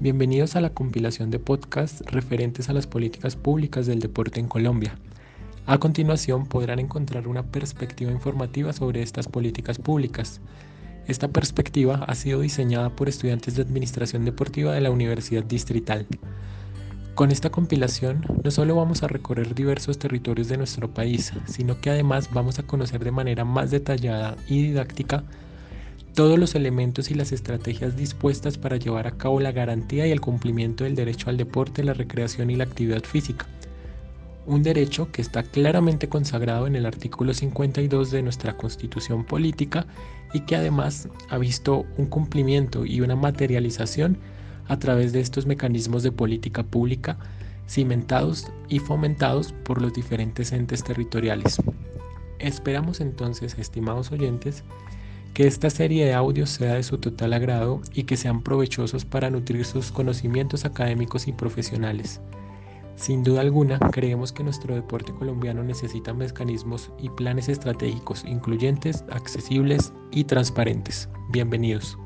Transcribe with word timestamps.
Bienvenidos 0.00 0.56
a 0.56 0.60
la 0.60 0.70
compilación 0.70 1.30
de 1.30 1.38
podcasts 1.38 2.02
referentes 2.06 2.68
a 2.68 2.72
las 2.72 2.88
políticas 2.88 3.36
públicas 3.36 3.86
del 3.86 4.00
deporte 4.00 4.40
en 4.40 4.48
Colombia. 4.48 4.98
A 5.66 5.78
continuación 5.78 6.46
podrán 6.46 6.80
encontrar 6.80 7.28
una 7.28 7.44
perspectiva 7.44 8.10
informativa 8.10 8.72
sobre 8.72 9.02
estas 9.02 9.28
políticas 9.28 9.78
públicas. 9.78 10.40
Esta 11.06 11.28
perspectiva 11.28 12.04
ha 12.08 12.14
sido 12.16 12.40
diseñada 12.40 12.90
por 12.90 13.08
estudiantes 13.08 13.54
de 13.54 13.62
Administración 13.62 14.24
Deportiva 14.24 14.72
de 14.72 14.80
la 14.80 14.90
Universidad 14.90 15.44
Distrital. 15.44 16.08
Con 17.14 17.30
esta 17.30 17.50
compilación 17.50 18.26
no 18.42 18.50
solo 18.50 18.74
vamos 18.74 19.04
a 19.04 19.08
recorrer 19.08 19.54
diversos 19.54 20.00
territorios 20.00 20.48
de 20.48 20.56
nuestro 20.56 20.92
país, 20.92 21.32
sino 21.46 21.80
que 21.80 21.90
además 21.90 22.30
vamos 22.32 22.58
a 22.58 22.64
conocer 22.64 23.04
de 23.04 23.12
manera 23.12 23.44
más 23.44 23.70
detallada 23.70 24.36
y 24.48 24.60
didáctica 24.60 25.22
todos 26.14 26.38
los 26.38 26.54
elementos 26.54 27.10
y 27.10 27.14
las 27.14 27.32
estrategias 27.32 27.96
dispuestas 27.96 28.56
para 28.56 28.76
llevar 28.76 29.06
a 29.06 29.16
cabo 29.16 29.40
la 29.40 29.52
garantía 29.52 30.06
y 30.06 30.12
el 30.12 30.20
cumplimiento 30.20 30.84
del 30.84 30.94
derecho 30.94 31.28
al 31.28 31.36
deporte, 31.36 31.82
la 31.82 31.92
recreación 31.92 32.50
y 32.50 32.56
la 32.56 32.64
actividad 32.64 33.02
física. 33.02 33.46
Un 34.46 34.62
derecho 34.62 35.10
que 35.10 35.22
está 35.22 35.42
claramente 35.42 36.08
consagrado 36.08 36.66
en 36.66 36.76
el 36.76 36.86
artículo 36.86 37.34
52 37.34 38.10
de 38.10 38.22
nuestra 38.22 38.56
Constitución 38.56 39.24
Política 39.24 39.86
y 40.32 40.40
que 40.40 40.54
además 40.54 41.08
ha 41.30 41.38
visto 41.38 41.84
un 41.96 42.06
cumplimiento 42.06 42.84
y 42.84 43.00
una 43.00 43.16
materialización 43.16 44.18
a 44.68 44.78
través 44.78 45.12
de 45.12 45.20
estos 45.20 45.46
mecanismos 45.46 46.02
de 46.02 46.12
política 46.12 46.62
pública 46.62 47.18
cimentados 47.66 48.46
y 48.68 48.78
fomentados 48.78 49.52
por 49.64 49.80
los 49.80 49.92
diferentes 49.92 50.52
entes 50.52 50.84
territoriales. 50.84 51.56
Esperamos 52.38 53.00
entonces, 53.00 53.56
estimados 53.58 54.12
oyentes, 54.12 54.62
que 55.34 55.48
esta 55.48 55.68
serie 55.68 56.06
de 56.06 56.14
audios 56.14 56.48
sea 56.50 56.74
de 56.74 56.84
su 56.84 56.98
total 56.98 57.32
agrado 57.32 57.82
y 57.92 58.04
que 58.04 58.16
sean 58.16 58.40
provechosos 58.40 59.04
para 59.04 59.30
nutrir 59.30 59.64
sus 59.64 59.90
conocimientos 59.90 60.64
académicos 60.64 61.26
y 61.26 61.32
profesionales. 61.32 62.20
Sin 62.94 63.24
duda 63.24 63.40
alguna, 63.40 63.80
creemos 63.90 64.32
que 64.32 64.44
nuestro 64.44 64.76
deporte 64.76 65.12
colombiano 65.12 65.64
necesita 65.64 66.14
mecanismos 66.14 66.92
y 67.00 67.08
planes 67.08 67.48
estratégicos 67.48 68.24
incluyentes, 68.24 69.04
accesibles 69.10 69.92
y 70.12 70.22
transparentes. 70.22 71.08
Bienvenidos. 71.30 71.98